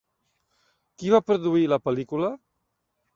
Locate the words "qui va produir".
1.01-1.67